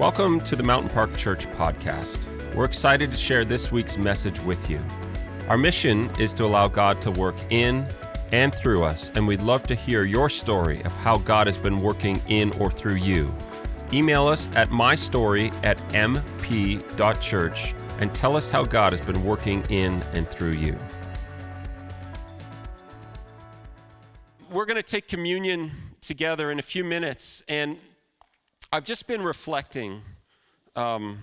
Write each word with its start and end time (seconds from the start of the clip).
Welcome 0.00 0.40
to 0.44 0.56
the 0.56 0.62
Mountain 0.62 0.88
Park 0.88 1.14
Church 1.14 1.46
podcast. 1.48 2.24
We're 2.54 2.64
excited 2.64 3.10
to 3.10 3.18
share 3.18 3.44
this 3.44 3.70
week's 3.70 3.98
message 3.98 4.40
with 4.44 4.70
you. 4.70 4.80
Our 5.46 5.58
mission 5.58 6.08
is 6.18 6.32
to 6.34 6.46
allow 6.46 6.68
God 6.68 7.02
to 7.02 7.10
work 7.10 7.34
in 7.50 7.86
and 8.32 8.54
through 8.54 8.82
us, 8.82 9.10
and 9.14 9.28
we'd 9.28 9.42
love 9.42 9.64
to 9.64 9.74
hear 9.74 10.04
your 10.04 10.30
story 10.30 10.82
of 10.84 10.96
how 10.96 11.18
God 11.18 11.46
has 11.46 11.58
been 11.58 11.82
working 11.82 12.18
in 12.28 12.50
or 12.52 12.70
through 12.70 12.94
you. 12.94 13.30
Email 13.92 14.26
us 14.26 14.48
at 14.54 14.70
mystory 14.70 15.52
at 15.62 15.76
mp.church 15.92 17.74
and 18.00 18.14
tell 18.14 18.38
us 18.38 18.48
how 18.48 18.64
God 18.64 18.92
has 18.92 19.02
been 19.02 19.22
working 19.22 19.62
in 19.68 19.92
and 20.14 20.26
through 20.26 20.52
you. 20.52 20.78
We're 24.50 24.64
going 24.64 24.76
to 24.76 24.82
take 24.82 25.08
communion 25.08 25.72
together 26.00 26.50
in 26.50 26.58
a 26.58 26.62
few 26.62 26.84
minutes, 26.84 27.44
and 27.48 27.76
I've 28.72 28.84
just 28.84 29.08
been 29.08 29.22
reflecting 29.22 30.02
um, 30.76 31.18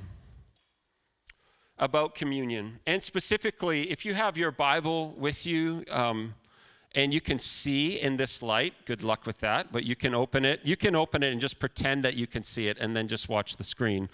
about 1.79 2.13
communion. 2.13 2.79
And 2.85 3.01
specifically, 3.01 3.89
if 3.89 4.03
you 4.03 4.13
have 4.15 4.37
your 4.37 4.51
Bible 4.51 5.13
with 5.17 5.45
you, 5.45 5.85
um, 5.89 6.33
and 6.93 7.13
you 7.13 7.21
can 7.21 7.39
see 7.39 8.01
in 8.01 8.17
this 8.17 8.41
light 8.43 8.73
good 8.85 9.03
luck 9.03 9.25
with 9.25 9.39
that 9.41 9.71
but 9.71 9.83
you 9.83 9.95
can 9.95 10.15
open 10.15 10.43
it. 10.43 10.59
You 10.63 10.75
can 10.75 10.95
open 10.95 11.23
it 11.23 11.31
and 11.31 11.39
just 11.39 11.59
pretend 11.59 12.03
that 12.03 12.15
you 12.15 12.27
can 12.27 12.43
see 12.43 12.67
it 12.67 12.77
and 12.79 12.95
then 12.97 13.07
just 13.07 13.29
watch 13.29 13.55
the 13.55 13.63
screen 13.63 14.09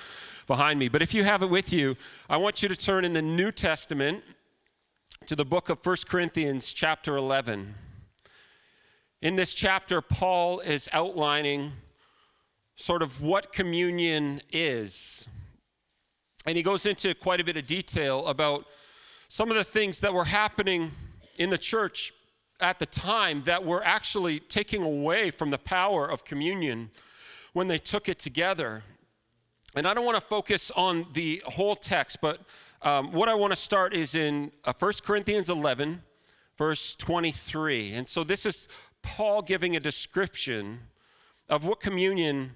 behind 0.46 0.78
me. 0.78 0.88
But 0.88 1.02
if 1.02 1.14
you 1.14 1.24
have 1.24 1.42
it 1.42 1.50
with 1.50 1.72
you 1.74 1.96
i 2.30 2.38
want 2.38 2.62
you 2.62 2.70
to 2.70 2.76
turn 2.76 3.06
in 3.06 3.14
the 3.14 3.22
new 3.22 3.52
testament 3.52 4.24
to 5.26 5.36
the 5.36 5.46
book 5.46 5.70
of 5.70 5.84
1 5.84 5.96
corinthians 6.08 6.74
chapter 6.74 7.16
11 7.16 7.74
in 9.22 9.36
this 9.38 9.54
chapter 9.54 10.02
paul 10.02 10.60
is 10.60 10.90
outlining 10.92 11.72
sort 12.76 13.02
of 13.02 13.22
what 13.22 13.52
communion 13.52 14.42
is 14.52 15.28
and 16.46 16.58
he 16.58 16.64
goes 16.64 16.86
into 16.86 17.14
quite 17.16 17.40
a 17.40 17.44
bit 17.44 17.56
of 17.56 17.66
detail 17.66 18.26
about 18.28 18.66
some 19.30 19.50
of 19.50 19.56
the 19.56 19.64
things 19.64 20.02
that 20.02 20.14
were 20.14 20.26
happening 20.26 20.92
in 21.38 21.50
the 21.50 21.58
church 21.58 22.14
at 22.60 22.80
the 22.80 22.86
time 22.86 23.44
that 23.44 23.64
were 23.64 23.84
actually 23.84 24.40
taking 24.40 24.84
away 24.84 25.32
from 25.32 25.50
the 25.50 25.58
power 25.58 26.06
of 26.10 26.26
communion 26.26 26.92
when 27.54 27.68
they 27.68 27.78
took 27.78 28.10
it 28.10 28.20
together. 28.20 28.84
And 29.76 29.88
I 29.88 29.94
don't 29.94 30.06
want 30.06 30.18
to 30.18 30.22
focus 30.22 30.70
on 30.76 31.08
the 31.14 31.42
whole 31.46 31.76
text, 31.76 32.20
but 32.22 32.42
um, 32.82 33.12
what 33.14 33.30
I 33.30 33.34
want 33.34 33.54
to 33.54 33.60
start 33.60 33.94
is 33.94 34.14
in 34.14 34.52
uh, 34.66 34.74
1 34.78 34.92
Corinthians 35.04 35.50
11, 35.50 36.04
verse 36.58 36.94
23. 36.96 37.94
And 37.94 38.08
so 38.08 38.24
this 38.24 38.46
is 38.46 38.68
Paul 39.02 39.42
giving 39.42 39.76
a 39.76 39.80
description 39.80 40.82
of 41.50 41.66
what 41.66 41.80
communion 41.80 42.56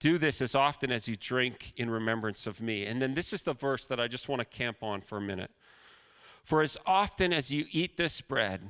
Do 0.00 0.18
this 0.18 0.40
as 0.40 0.54
often 0.54 0.92
as 0.92 1.08
you 1.08 1.16
drink 1.16 1.72
in 1.76 1.90
remembrance 1.90 2.46
of 2.46 2.60
me. 2.60 2.84
And 2.84 3.02
then 3.02 3.14
this 3.14 3.32
is 3.32 3.42
the 3.42 3.52
verse 3.54 3.86
that 3.86 3.98
I 3.98 4.06
just 4.08 4.28
want 4.28 4.40
to 4.40 4.44
camp 4.44 4.82
on 4.82 5.00
for 5.00 5.18
a 5.18 5.20
minute. 5.20 5.50
For 6.44 6.62
as 6.62 6.76
often 6.86 7.32
as 7.32 7.50
you 7.50 7.66
eat 7.72 7.96
this 7.96 8.20
bread, 8.20 8.62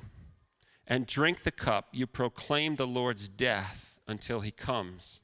and 0.88 1.06
drink 1.06 1.42
the 1.42 1.52
cup, 1.52 1.88
you 1.92 2.06
proclaim 2.06 2.74
the 2.74 2.86
Lord's 2.86 3.28
death 3.28 4.00
until 4.08 4.40
he 4.40 4.50
comes. 4.50 5.20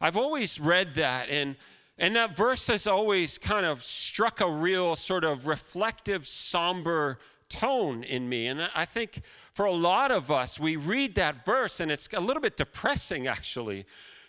I've 0.00 0.16
always 0.16 0.58
read 0.60 0.94
that, 0.94 1.28
and, 1.28 1.56
and 1.98 2.16
that 2.16 2.34
verse 2.34 2.68
has 2.68 2.86
always 2.86 3.36
kind 3.36 3.66
of 3.66 3.82
struck 3.82 4.40
a 4.40 4.48
real 4.48 4.94
sort 4.96 5.24
of 5.24 5.46
reflective, 5.46 6.26
somber 6.26 7.18
tone 7.48 8.04
in 8.04 8.28
me. 8.28 8.46
And 8.46 8.70
I 8.74 8.84
think 8.84 9.22
for 9.52 9.66
a 9.66 9.72
lot 9.72 10.12
of 10.12 10.30
us, 10.30 10.60
we 10.60 10.76
read 10.76 11.16
that 11.16 11.44
verse, 11.44 11.80
and 11.80 11.90
it's 11.90 12.08
a 12.14 12.20
little 12.20 12.40
bit 12.40 12.56
depressing 12.56 13.26
actually 13.26 13.84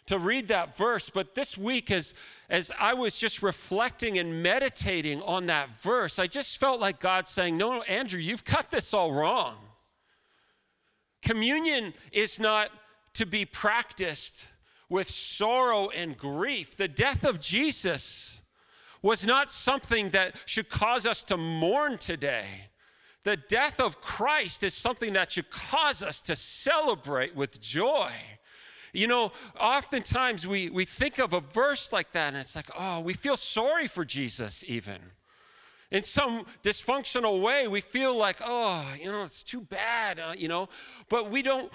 to 0.08 0.18
read 0.18 0.48
that 0.50 0.76
verse. 0.76 1.10
But 1.10 1.36
this 1.36 1.58
week, 1.58 1.92
as, 1.92 2.14
as 2.50 2.72
I 2.80 2.94
was 2.94 3.18
just 3.18 3.42
reflecting 3.42 4.18
and 4.18 4.44
meditating 4.44 5.22
on 5.22 5.46
that 5.48 5.70
verse, 5.70 6.20
I 6.20 6.28
just 6.28 6.58
felt 6.58 6.80
like 6.80 7.00
God 7.00 7.28
saying, 7.28 7.58
No, 7.58 7.82
Andrew, 7.84 8.20
you've 8.20 8.46
got 8.46 8.72
this 8.72 8.94
all 8.94 9.14
wrong. 9.14 9.56
Communion 11.22 11.94
is 12.12 12.40
not 12.40 12.70
to 13.14 13.26
be 13.26 13.46
practiced 13.46 14.48
with 14.90 15.10
sorrow 15.10 15.90
and 15.90 16.18
grief. 16.18 16.76
The 16.76 16.88
death 16.88 17.24
of 17.24 17.40
Jesus 17.40 18.42
was 19.02 19.26
not 19.26 19.50
something 19.50 20.10
that 20.10 20.36
should 20.46 20.70
cause 20.70 21.06
us 21.06 21.24
to 21.26 21.38
mourn 21.38 21.98
today. 21.98 22.46
The 23.24 23.38
death 23.38 23.80
of 23.80 24.02
Christ 24.02 24.64
is 24.64 24.74
something 24.74 25.14
that 25.14 25.32
should 25.32 25.50
cause 25.50 26.02
us 26.02 26.22
to 26.24 26.36
celebrate 26.36 27.36
with 27.36 27.62
joy. 27.62 28.12
You 28.94 29.08
know, 29.08 29.32
oftentimes 29.60 30.48
we, 30.48 30.70
we 30.70 30.86
think 30.86 31.20
of 31.20 31.34
a 31.34 31.40
verse 31.40 31.94
like 31.94 32.12
that 32.12 32.30
and 32.30 32.38
it's 32.38 32.56
like, 32.56 32.70
oh, 32.78 33.00
we 33.00 33.14
feel 33.14 33.38
sorry 33.38 33.88
for 33.88 34.04
Jesus 34.04 34.64
even. 34.68 35.00
In 35.92 36.04
some 36.04 36.46
dysfunctional 36.64 37.42
way 37.42 37.68
we 37.68 37.82
feel 37.82 38.18
like 38.18 38.38
oh 38.46 38.86
you 38.98 39.12
know 39.12 39.24
it's 39.24 39.44
too 39.44 39.60
bad 39.60 40.20
uh, 40.20 40.34
you 40.38 40.48
know. 40.48 40.70
But 41.10 41.30
we 41.30 41.42
don't 41.42 41.70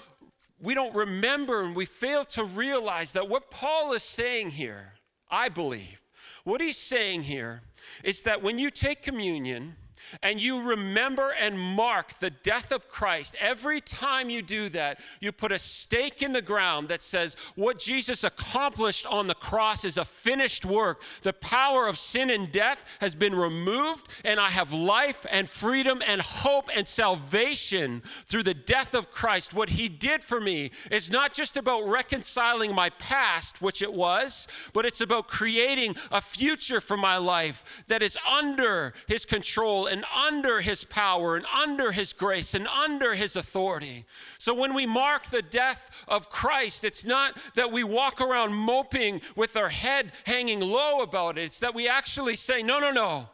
we 0.59 0.73
don't 0.73 0.93
remember 0.95 1.61
and 1.61 1.75
we 1.75 1.85
fail 1.85 2.25
to 2.25 2.43
realize 2.43 3.11
that 3.11 3.29
what 3.29 3.49
paul 3.51 3.93
is 3.93 4.03
saying 4.03 4.51
here 4.51 4.93
i 5.29 5.49
believe 5.49 6.01
what 6.43 6.61
he's 6.61 6.77
saying 6.77 7.23
here 7.23 7.61
is 8.03 8.23
that 8.23 8.41
when 8.41 8.57
you 8.57 8.69
take 8.69 9.01
communion 9.01 9.75
and 10.21 10.41
you 10.41 10.69
remember 10.69 11.33
and 11.39 11.59
mark 11.59 12.13
the 12.15 12.29
death 12.29 12.71
of 12.71 12.89
Christ, 12.89 13.35
every 13.39 13.81
time 13.81 14.29
you 14.29 14.41
do 14.41 14.69
that, 14.69 14.99
you 15.19 15.31
put 15.31 15.51
a 15.51 15.59
stake 15.59 16.21
in 16.21 16.31
the 16.31 16.41
ground 16.41 16.87
that 16.89 17.01
says 17.01 17.35
what 17.55 17.79
Jesus 17.79 18.23
accomplished 18.23 19.05
on 19.05 19.27
the 19.27 19.35
cross 19.35 19.83
is 19.85 19.97
a 19.97 20.05
finished 20.05 20.65
work. 20.65 21.01
The 21.21 21.33
power 21.33 21.87
of 21.87 21.97
sin 21.97 22.29
and 22.29 22.51
death 22.51 22.85
has 22.99 23.15
been 23.15 23.35
removed, 23.35 24.07
and 24.23 24.39
I 24.39 24.49
have 24.49 24.73
life 24.73 25.25
and 25.31 25.47
freedom 25.47 26.01
and 26.05 26.21
hope 26.21 26.69
and 26.75 26.87
salvation 26.87 28.01
through 28.25 28.43
the 28.43 28.53
death 28.53 28.93
of 28.93 29.11
Christ. 29.11 29.53
What 29.53 29.69
he 29.69 29.89
did 29.89 30.23
for 30.23 30.39
me 30.39 30.71
is 30.91 31.11
not 31.11 31.33
just 31.33 31.57
about 31.57 31.87
reconciling 31.87 32.73
my 32.73 32.89
past, 32.91 33.61
which 33.61 33.81
it 33.81 33.93
was, 33.93 34.47
but 34.73 34.85
it's 34.85 35.01
about 35.01 35.27
creating 35.27 35.95
a 36.11 36.21
future 36.21 36.81
for 36.81 36.97
my 36.97 37.17
life 37.17 37.83
that 37.87 38.01
is 38.01 38.17
under 38.29 38.93
his 39.07 39.25
control 39.25 39.85
and 39.85 39.96
and 39.97 40.05
under 40.15 40.61
his 40.61 40.83
power 40.83 41.35
and 41.35 41.45
under 41.47 41.91
his 41.91 42.13
grace 42.13 42.53
and 42.53 42.67
under 42.67 43.15
his 43.15 43.35
authority. 43.35 44.05
So 44.37 44.53
when 44.53 44.75
we 44.75 44.85
mark 44.85 45.25
the 45.25 45.41
death 45.41 46.05
of 46.07 46.29
Christ, 46.29 46.83
it's 46.83 47.03
not 47.03 47.35
that 47.55 47.71
we 47.71 47.83
walk 47.83 48.21
around 48.21 48.53
moping 48.53 49.21
with 49.35 49.57
our 49.57 49.69
head 49.69 50.11
hanging 50.27 50.59
low 50.59 51.01
about 51.01 51.39
it. 51.39 51.45
It's 51.45 51.61
that 51.61 51.73
we 51.73 51.87
actually 51.87 52.35
say, 52.35 52.61
no, 52.61 52.79
no, 52.79 52.91
no. 52.91 53.27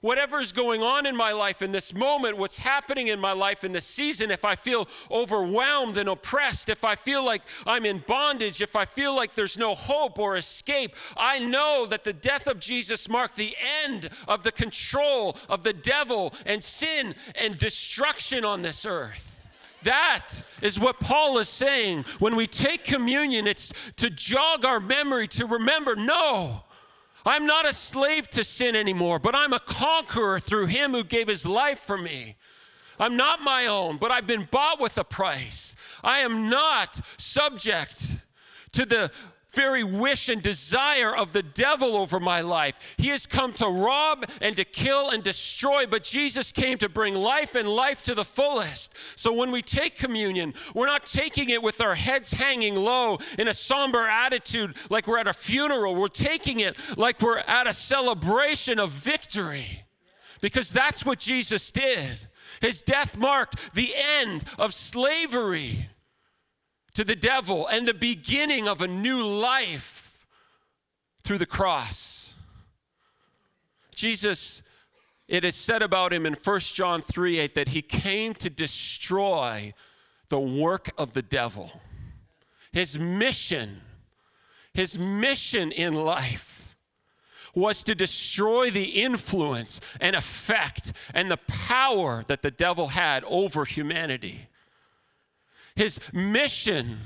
Whatever 0.00 0.40
is 0.40 0.52
going 0.52 0.82
on 0.82 1.06
in 1.06 1.16
my 1.16 1.32
life 1.32 1.62
in 1.62 1.72
this 1.72 1.92
moment, 1.92 2.36
what's 2.36 2.58
happening 2.58 3.08
in 3.08 3.18
my 3.18 3.32
life 3.32 3.64
in 3.64 3.72
this 3.72 3.86
season, 3.86 4.30
if 4.30 4.44
I 4.44 4.54
feel 4.54 4.88
overwhelmed 5.10 5.96
and 5.96 6.08
oppressed, 6.08 6.68
if 6.68 6.84
I 6.84 6.94
feel 6.94 7.24
like 7.24 7.42
I'm 7.66 7.84
in 7.84 7.98
bondage, 8.06 8.62
if 8.62 8.76
I 8.76 8.84
feel 8.84 9.14
like 9.14 9.34
there's 9.34 9.58
no 9.58 9.74
hope 9.74 10.18
or 10.18 10.36
escape, 10.36 10.94
I 11.16 11.38
know 11.38 11.86
that 11.86 12.04
the 12.04 12.12
death 12.12 12.46
of 12.46 12.60
Jesus 12.60 13.08
marked 13.08 13.36
the 13.36 13.56
end 13.84 14.10
of 14.26 14.42
the 14.42 14.52
control 14.52 15.36
of 15.48 15.64
the 15.64 15.72
devil 15.72 16.32
and 16.46 16.62
sin 16.62 17.14
and 17.34 17.58
destruction 17.58 18.44
on 18.44 18.62
this 18.62 18.86
earth. 18.86 19.28
That 19.82 20.42
is 20.60 20.80
what 20.80 20.98
Paul 20.98 21.38
is 21.38 21.48
saying. 21.48 22.04
When 22.18 22.34
we 22.34 22.46
take 22.46 22.84
communion, 22.84 23.46
it's 23.46 23.72
to 23.96 24.10
jog 24.10 24.64
our 24.64 24.80
memory, 24.80 25.28
to 25.28 25.46
remember 25.46 25.94
no, 25.94 26.62
I'm 27.28 27.44
not 27.44 27.68
a 27.68 27.74
slave 27.74 28.26
to 28.30 28.42
sin 28.42 28.74
anymore, 28.74 29.18
but 29.18 29.34
I'm 29.34 29.52
a 29.52 29.60
conqueror 29.60 30.40
through 30.40 30.66
him 30.66 30.92
who 30.92 31.04
gave 31.04 31.28
his 31.28 31.44
life 31.44 31.78
for 31.78 31.98
me. 31.98 32.36
I'm 32.98 33.18
not 33.18 33.42
my 33.42 33.66
own, 33.66 33.98
but 33.98 34.10
I've 34.10 34.26
been 34.26 34.48
bought 34.50 34.80
with 34.80 34.96
a 34.96 35.04
price. 35.04 35.76
I 36.02 36.20
am 36.20 36.48
not 36.48 36.98
subject 37.18 38.16
to 38.72 38.86
the 38.86 39.10
very 39.58 39.82
wish 39.82 40.28
and 40.28 40.40
desire 40.40 41.12
of 41.16 41.32
the 41.32 41.42
devil 41.42 41.96
over 41.96 42.20
my 42.20 42.40
life. 42.40 42.94
He 42.96 43.08
has 43.08 43.26
come 43.26 43.52
to 43.54 43.66
rob 43.66 44.24
and 44.40 44.54
to 44.54 44.64
kill 44.64 45.10
and 45.10 45.20
destroy, 45.20 45.84
but 45.84 46.04
Jesus 46.04 46.52
came 46.52 46.78
to 46.78 46.88
bring 46.88 47.16
life 47.16 47.56
and 47.56 47.68
life 47.68 48.04
to 48.04 48.14
the 48.14 48.24
fullest. 48.24 48.96
So 49.18 49.32
when 49.32 49.50
we 49.50 49.60
take 49.60 49.96
communion, 49.96 50.54
we're 50.74 50.86
not 50.86 51.06
taking 51.06 51.50
it 51.50 51.60
with 51.60 51.80
our 51.80 51.96
heads 51.96 52.30
hanging 52.30 52.76
low 52.76 53.18
in 53.36 53.48
a 53.48 53.54
somber 53.54 54.06
attitude 54.06 54.76
like 54.90 55.08
we're 55.08 55.18
at 55.18 55.26
a 55.26 55.32
funeral. 55.32 55.96
We're 55.96 56.06
taking 56.06 56.60
it 56.60 56.76
like 56.96 57.20
we're 57.20 57.38
at 57.38 57.66
a 57.66 57.72
celebration 57.72 58.78
of 58.78 58.90
victory 58.90 59.84
Because 60.40 60.70
that's 60.70 61.04
what 61.04 61.18
Jesus 61.18 61.72
did. 61.72 62.28
His 62.60 62.80
death 62.80 63.16
marked 63.18 63.74
the 63.74 63.92
end 63.96 64.44
of 64.56 64.72
slavery 64.72 65.88
to 66.98 67.04
the 67.04 67.14
devil 67.14 67.64
and 67.68 67.86
the 67.86 67.94
beginning 67.94 68.66
of 68.66 68.80
a 68.80 68.88
new 68.88 69.24
life 69.24 70.26
through 71.22 71.38
the 71.38 71.46
cross. 71.46 72.34
Jesus, 73.94 74.64
it 75.28 75.44
is 75.44 75.54
said 75.54 75.80
about 75.80 76.12
him 76.12 76.26
in 76.26 76.34
1 76.34 76.58
John 76.58 77.00
3 77.00 77.38
8 77.38 77.54
that 77.54 77.68
he 77.68 77.82
came 77.82 78.34
to 78.34 78.50
destroy 78.50 79.74
the 80.28 80.40
work 80.40 80.90
of 80.98 81.12
the 81.12 81.22
devil. 81.22 81.70
His 82.72 82.98
mission, 82.98 83.80
his 84.74 84.98
mission 84.98 85.70
in 85.70 85.92
life 85.94 86.76
was 87.54 87.84
to 87.84 87.94
destroy 87.94 88.70
the 88.70 89.02
influence 89.04 89.80
and 90.00 90.16
effect 90.16 90.92
and 91.14 91.30
the 91.30 91.36
power 91.46 92.24
that 92.26 92.42
the 92.42 92.50
devil 92.50 92.88
had 92.88 93.22
over 93.22 93.64
humanity. 93.64 94.48
His 95.78 96.00
mission 96.12 96.98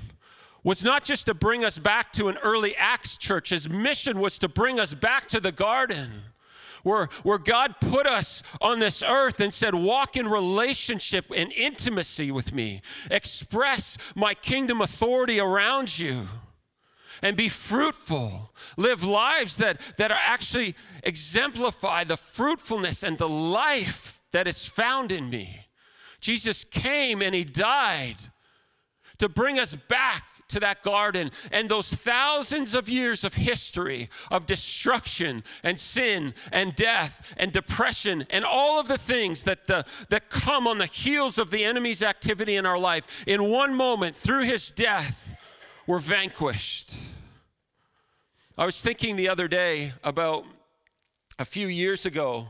was 0.65 0.83
not 0.83 1.05
just 1.05 1.27
to 1.27 1.35
bring 1.35 1.63
us 1.63 1.79
back 1.79 2.11
to 2.13 2.29
an 2.29 2.39
early 2.39 2.75
Acts 2.77 3.19
church, 3.19 3.51
his 3.51 3.69
mission 3.69 4.19
was 4.19 4.39
to 4.39 4.49
bring 4.49 4.81
us 4.81 4.95
back 4.95 5.27
to 5.27 5.41
the 5.41 5.53
garden 5.53 6.23
where, 6.83 7.11
where 7.23 7.37
God 7.37 7.75
put 7.83 8.07
us 8.07 8.43
on 8.63 8.79
this 8.79 9.03
earth 9.03 9.41
and 9.41 9.53
said, 9.53 9.75
Walk 9.75 10.17
in 10.17 10.27
relationship 10.27 11.27
and 11.37 11.53
intimacy 11.53 12.31
with 12.31 12.55
me, 12.55 12.81
express 13.11 13.99
my 14.17 14.33
kingdom 14.33 14.81
authority 14.81 15.39
around 15.39 15.99
you. 15.99 16.23
And 17.21 17.37
be 17.37 17.51
fruitful. 17.51 18.53
Live 18.79 19.05
lives 19.05 19.59
that, 19.59 19.83
that 19.99 20.11
are 20.11 20.19
actually 20.19 20.75
exemplify 21.05 22.05
the 22.05 22.17
fruitfulness 22.17 23.03
and 23.03 23.19
the 23.19 23.29
life 23.29 24.23
that 24.33 24.49
is 24.49 24.67
found 24.67 25.13
in 25.13 25.29
me. 25.29 25.67
Jesus 26.21 26.65
came 26.65 27.21
and 27.21 27.35
he 27.35 27.45
died 27.45 28.17
to 29.19 29.29
bring 29.29 29.59
us 29.59 29.75
back 29.75 30.25
to 30.49 30.61
that 30.61 30.83
garden 30.83 31.31
and 31.51 31.69
those 31.69 31.93
thousands 31.93 32.75
of 32.75 32.89
years 32.89 33.25
of 33.25 33.35
history 33.35 34.09
of 34.31 34.45
destruction 34.47 35.43
and 35.63 35.79
sin 35.79 36.35
and 36.53 36.77
death 36.77 37.35
and 37.39 37.53
depression 37.53 38.27
and 38.31 38.45
all 38.45 38.79
of 38.79 38.87
the 38.87 38.99
things 38.99 39.45
that, 39.45 39.67
the, 39.67 39.85
that 40.11 40.29
come 40.29 40.67
on 40.67 40.79
the 40.79 40.87
heels 40.87 41.39
of 41.39 41.51
the 41.51 41.65
enemy's 41.65 42.03
activity 42.03 42.57
in 42.57 42.67
our 42.67 42.79
life, 42.79 43.25
in 43.27 43.49
one 43.51 43.75
moment, 43.75 44.15
through 44.15 44.45
his 44.45 44.71
death, 44.71 45.37
were 45.87 45.99
vanquished. 45.99 46.97
I 48.59 48.67
was 48.67 48.81
thinking 48.83 49.17
the 49.17 49.31
other 49.31 49.49
day 49.49 49.95
about 50.05 50.45
a 51.39 51.45
few 51.45 51.67
years 51.67 52.05
ago. 52.05 52.49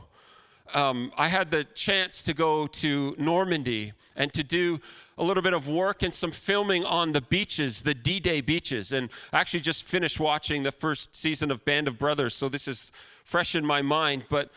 Um, 0.73 1.11
I 1.17 1.27
had 1.27 1.51
the 1.51 1.65
chance 1.75 2.23
to 2.23 2.33
go 2.33 2.67
to 2.67 3.15
Normandy 3.19 3.93
and 4.15 4.31
to 4.33 4.43
do 4.43 4.79
a 5.17 5.23
little 5.23 5.43
bit 5.43 5.53
of 5.53 5.67
work 5.67 6.03
and 6.03 6.13
some 6.13 6.31
filming 6.31 6.85
on 6.85 7.11
the 7.11 7.21
beaches, 7.21 7.83
the 7.83 7.93
D 7.93 8.19
Day 8.19 8.41
beaches. 8.41 8.91
And 8.91 9.09
I 9.31 9.39
actually 9.39 9.59
just 9.59 9.83
finished 9.83 10.19
watching 10.19 10.63
the 10.63 10.71
first 10.71 11.15
season 11.15 11.51
of 11.51 11.65
Band 11.65 11.87
of 11.87 11.99
Brothers, 11.99 12.33
so 12.33 12.49
this 12.49 12.67
is 12.67 12.91
fresh 13.23 13.55
in 13.55 13.65
my 13.65 13.81
mind. 13.81 14.25
But 14.29 14.51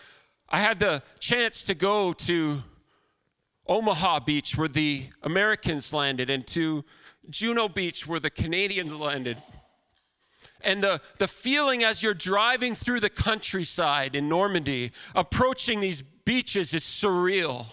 I 0.48 0.60
had 0.60 0.78
the 0.78 1.02
chance 1.18 1.64
to 1.64 1.74
go 1.74 2.12
to 2.12 2.62
Omaha 3.66 4.20
Beach, 4.20 4.56
where 4.56 4.68
the 4.68 5.06
Americans 5.22 5.92
landed, 5.92 6.30
and 6.30 6.46
to 6.48 6.84
Juno 7.28 7.68
Beach, 7.68 8.06
where 8.06 8.20
the 8.20 8.30
Canadians 8.30 8.94
landed. 8.94 9.42
And 10.66 10.84
the, 10.84 11.00
the 11.16 11.28
feeling 11.28 11.82
as 11.82 12.02
you're 12.02 12.12
driving 12.12 12.74
through 12.74 13.00
the 13.00 13.08
countryside 13.08 14.14
in 14.14 14.28
Normandy, 14.28 14.92
approaching 15.14 15.80
these 15.80 16.02
beaches, 16.02 16.74
is 16.74 16.82
surreal 16.82 17.66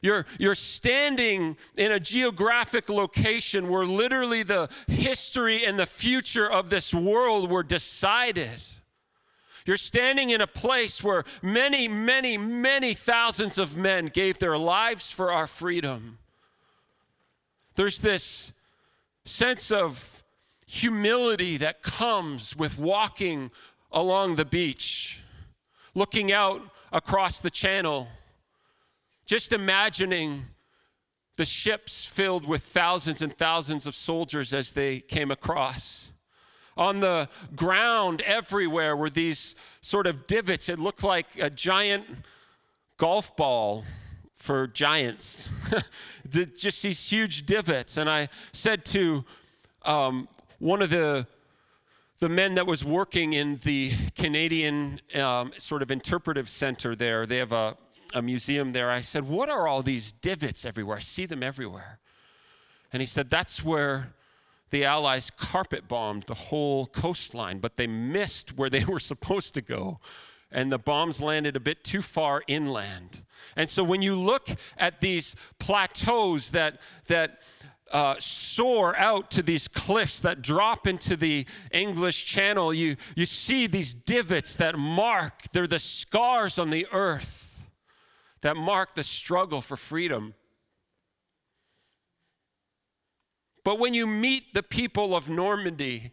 you're, 0.00 0.26
you're 0.38 0.54
standing 0.54 1.56
in 1.76 1.92
a 1.92 1.98
geographic 1.98 2.88
location 2.88 3.68
where 3.68 3.84
literally 3.84 4.42
the 4.42 4.68
history 4.86 5.64
and 5.64 5.78
the 5.78 5.86
future 5.86 6.48
of 6.48 6.70
this 6.70 6.94
world 6.94 7.50
were 7.50 7.64
decided. 7.64 8.62
You're 9.66 9.76
standing 9.76 10.30
in 10.30 10.40
a 10.40 10.46
place 10.46 11.02
where 11.02 11.24
many, 11.42 11.88
many, 11.88 12.38
many 12.38 12.94
thousands 12.94 13.58
of 13.58 13.76
men 13.76 14.06
gave 14.06 14.38
their 14.38 14.56
lives 14.56 15.10
for 15.10 15.32
our 15.32 15.46
freedom. 15.46 16.18
There's 17.74 17.98
this 17.98 18.52
sense 19.24 19.70
of 19.70 20.22
humility 20.68 21.56
that 21.56 21.82
comes 21.82 22.54
with 22.54 22.78
walking 22.78 23.50
along 23.90 24.36
the 24.36 24.44
beach, 24.44 25.24
looking 25.94 26.30
out 26.30 26.62
across 26.92 27.40
the 27.40 27.50
channel 27.50 28.06
just 29.28 29.52
imagining 29.52 30.46
the 31.36 31.44
ships 31.44 32.06
filled 32.06 32.48
with 32.48 32.62
thousands 32.62 33.20
and 33.20 33.32
thousands 33.32 33.86
of 33.86 33.94
soldiers 33.94 34.54
as 34.54 34.72
they 34.72 35.00
came 35.00 35.30
across. 35.30 36.10
On 36.78 37.00
the 37.00 37.28
ground 37.54 38.22
everywhere 38.22 38.96
were 38.96 39.10
these 39.10 39.54
sort 39.82 40.06
of 40.06 40.26
divots. 40.26 40.70
It 40.70 40.78
looked 40.78 41.02
like 41.02 41.26
a 41.38 41.50
giant 41.50 42.06
golf 42.96 43.36
ball 43.36 43.84
for 44.34 44.66
giants, 44.66 45.50
just 46.30 46.82
these 46.82 47.10
huge 47.10 47.44
divots. 47.44 47.98
And 47.98 48.08
I 48.08 48.30
said 48.52 48.84
to 48.86 49.26
um, 49.84 50.26
one 50.58 50.82
of 50.82 50.90
the 50.90 51.26
the 52.20 52.28
men 52.28 52.54
that 52.54 52.66
was 52.66 52.84
working 52.84 53.32
in 53.32 53.56
the 53.62 53.92
Canadian 54.16 55.00
um, 55.14 55.52
sort 55.56 55.82
of 55.82 55.90
interpretive 55.92 56.48
center 56.48 56.96
there, 56.96 57.26
they 57.26 57.36
have 57.36 57.52
a 57.52 57.76
a 58.14 58.22
museum 58.22 58.72
there. 58.72 58.90
I 58.90 59.00
said, 59.00 59.28
What 59.28 59.48
are 59.48 59.66
all 59.66 59.82
these 59.82 60.12
divots 60.12 60.64
everywhere? 60.64 60.98
I 60.98 61.00
see 61.00 61.26
them 61.26 61.42
everywhere. 61.42 61.98
And 62.92 63.00
he 63.00 63.06
said, 63.06 63.30
That's 63.30 63.64
where 63.64 64.14
the 64.70 64.84
Allies 64.84 65.30
carpet 65.30 65.88
bombed 65.88 66.24
the 66.24 66.34
whole 66.34 66.86
coastline, 66.86 67.58
but 67.58 67.76
they 67.76 67.86
missed 67.86 68.56
where 68.56 68.70
they 68.70 68.84
were 68.88 69.00
supposed 69.00 69.54
to 69.54 69.62
go. 69.62 70.00
And 70.50 70.72
the 70.72 70.78
bombs 70.78 71.20
landed 71.20 71.56
a 71.56 71.60
bit 71.60 71.84
too 71.84 72.00
far 72.00 72.42
inland. 72.46 73.22
And 73.54 73.68
so 73.68 73.84
when 73.84 74.00
you 74.00 74.14
look 74.14 74.48
at 74.78 75.00
these 75.00 75.36
plateaus 75.58 76.50
that, 76.50 76.80
that 77.06 77.42
uh, 77.92 78.16
soar 78.18 78.96
out 78.96 79.30
to 79.32 79.42
these 79.42 79.68
cliffs 79.68 80.20
that 80.20 80.42
drop 80.42 80.86
into 80.86 81.16
the 81.16 81.46
English 81.72 82.26
Channel, 82.26 82.74
you, 82.74 82.96
you 83.16 83.26
see 83.26 83.66
these 83.66 83.94
divots 83.94 84.56
that 84.56 84.78
mark, 84.78 85.50
they're 85.52 85.66
the 85.66 85.78
scars 85.78 86.58
on 86.58 86.70
the 86.70 86.86
earth 86.92 87.66
that 88.42 88.56
mark 88.56 88.94
the 88.94 89.04
struggle 89.04 89.60
for 89.60 89.76
freedom. 89.76 90.34
But 93.64 93.78
when 93.78 93.94
you 93.94 94.06
meet 94.06 94.54
the 94.54 94.62
people 94.62 95.16
of 95.16 95.28
Normandy, 95.28 96.12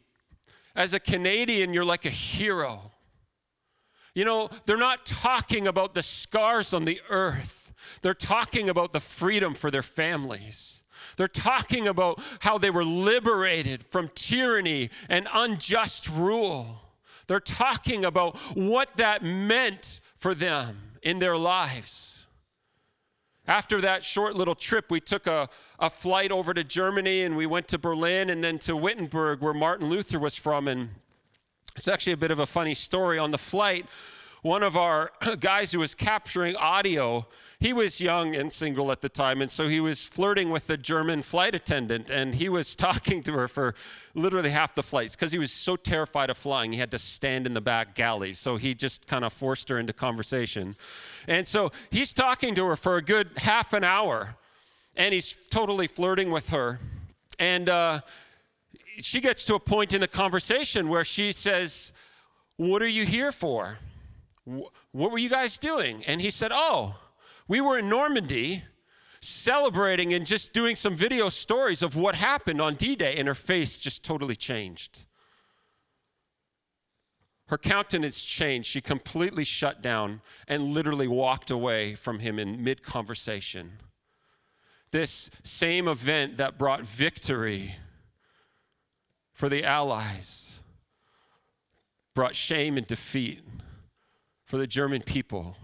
as 0.75 0.93
a 0.93 0.99
Canadian, 0.99 1.73
you're 1.73 1.85
like 1.85 2.05
a 2.05 2.09
hero. 2.09 2.91
You 4.13 4.25
know, 4.25 4.49
they're 4.65 4.77
not 4.77 5.05
talking 5.05 5.67
about 5.67 5.93
the 5.93 6.03
scars 6.03 6.73
on 6.73 6.85
the 6.85 7.01
earth, 7.09 7.73
they're 8.01 8.13
talking 8.13 8.69
about 8.69 8.91
the 8.91 8.99
freedom 8.99 9.53
for 9.53 9.69
their 9.69 9.83
families. 9.83 10.83
They're 11.17 11.27
talking 11.27 11.87
about 11.87 12.21
how 12.39 12.57
they 12.57 12.69
were 12.69 12.85
liberated 12.85 13.83
from 13.83 14.09
tyranny 14.15 14.89
and 15.09 15.27
unjust 15.33 16.09
rule. 16.09 16.81
They're 17.27 17.39
talking 17.39 18.05
about 18.05 18.37
what 18.53 18.95
that 18.97 19.23
meant 19.23 19.99
for 20.15 20.35
them 20.35 20.77
in 21.01 21.19
their 21.19 21.37
lives. 21.37 22.25
After 23.47 23.79
that 23.81 24.03
short 24.03 24.35
little 24.35 24.55
trip, 24.55 24.89
we 24.89 24.99
took 24.99 25.27
a, 25.27 25.49
a 25.79 25.89
flight 25.89 26.31
over 26.31 26.53
to 26.53 26.63
Germany 26.63 27.21
and 27.21 27.37
we 27.37 27.45
went 27.45 27.67
to 27.69 27.77
Berlin 27.77 28.29
and 28.31 28.43
then 28.43 28.57
to 28.59 28.75
Wittenberg, 28.75 29.41
where 29.41 29.53
Martin 29.53 29.87
Luther 29.87 30.17
was 30.17 30.35
from. 30.35 30.67
And 30.67 30.89
it's 31.75 31.87
actually 31.87 32.13
a 32.13 32.17
bit 32.17 32.31
of 32.31 32.39
a 32.39 32.47
funny 32.47 32.73
story. 32.73 33.19
On 33.19 33.29
the 33.29 33.37
flight, 33.37 33.85
one 34.45 34.61
of 34.61 34.77
our 34.77 35.11
guys 35.39 35.71
who 35.71 35.79
was 35.79 35.95
capturing 35.95 36.55
audio 36.57 37.25
he 37.59 37.73
was 37.73 37.99
young 37.99 38.35
and 38.35 38.53
single 38.53 38.91
at 38.91 39.01
the 39.01 39.09
time, 39.09 39.41
and 39.41 39.49
so 39.49 39.67
he 39.67 39.79
was 39.79 40.05
flirting 40.05 40.51
with 40.51 40.67
the 40.67 40.77
German 40.77 41.23
flight 41.23 41.55
attendant, 41.55 42.11
and 42.11 42.35
he 42.35 42.47
was 42.47 42.75
talking 42.87 43.23
to 43.23 43.33
her 43.33 43.47
for 43.47 43.73
literally 44.13 44.51
half 44.51 44.75
the 44.75 44.83
flights 44.83 45.15
because 45.15 45.31
he 45.31 45.39
was 45.39 45.51
so 45.51 45.75
terrified 45.75 46.29
of 46.29 46.37
flying. 46.37 46.73
He 46.73 46.79
had 46.79 46.91
to 46.91 46.99
stand 46.99 47.47
in 47.47 47.55
the 47.55 47.61
back 47.61 47.95
galley, 47.95 48.33
so 48.33 48.57
he 48.57 48.75
just 48.75 49.07
kind 49.07 49.25
of 49.25 49.33
forced 49.33 49.67
her 49.69 49.79
into 49.79 49.93
conversation. 49.93 50.75
And 51.27 51.47
so 51.47 51.71
he's 51.89 52.13
talking 52.13 52.53
to 52.53 52.65
her 52.67 52.75
for 52.75 52.97
a 52.97 53.01
good 53.01 53.31
half 53.37 53.73
an 53.73 53.83
hour, 53.83 54.35
and 54.95 55.11
he's 55.11 55.35
totally 55.49 55.87
flirting 55.87 56.29
with 56.29 56.49
her. 56.49 56.79
And 57.39 57.67
uh, 57.67 58.01
she 58.97 59.21
gets 59.21 59.43
to 59.45 59.55
a 59.55 59.59
point 59.59 59.91
in 59.91 60.01
the 60.01 60.07
conversation 60.07 60.87
where 60.87 61.03
she 61.03 61.31
says, 61.31 61.93
What 62.57 62.83
are 62.83 62.87
you 62.87 63.05
here 63.05 63.31
for? 63.31 63.79
What 64.45 65.11
were 65.11 65.17
you 65.17 65.29
guys 65.29 65.57
doing? 65.57 66.03
And 66.05 66.21
he 66.21 66.31
said, 66.31 66.51
Oh, 66.53 66.95
we 67.47 67.61
were 67.61 67.79
in 67.79 67.89
Normandy 67.89 68.63
celebrating 69.21 70.13
and 70.13 70.25
just 70.25 70.53
doing 70.53 70.75
some 70.75 70.93
video 70.95 71.29
stories 71.29 71.81
of 71.81 71.95
what 71.95 72.15
happened 72.15 72.61
on 72.61 72.75
D 72.75 72.95
Day, 72.95 73.15
and 73.17 73.27
her 73.27 73.35
face 73.35 73.79
just 73.79 74.03
totally 74.03 74.35
changed. 74.35 75.05
her 77.47 77.57
countenance 77.57 78.23
changed. 78.23 78.67
She 78.67 78.81
completely 78.81 79.43
shut 79.43 79.81
down 79.81 80.21
and 80.47 80.63
literally 80.73 81.07
walked 81.07 81.51
away 81.51 81.95
from 81.95 82.19
him 82.19 82.39
in 82.39 82.63
mid 82.63 82.81
conversation. 82.83 83.73
This 84.91 85.29
same 85.43 85.87
event 85.87 86.37
that 86.37 86.57
brought 86.57 86.81
victory 86.81 87.75
for 89.33 89.49
the 89.49 89.63
Allies 89.63 90.59
brought 92.13 92.35
shame 92.35 92.77
and 92.77 92.87
defeat 92.87 93.41
for 94.45 94.57
the 94.57 94.67
German 94.67 95.01
people, 95.01 95.57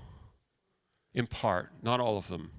in 1.13 1.27
part, 1.27 1.69
not 1.81 1.99
all 1.99 2.17
of 2.17 2.27
them. 2.27 2.51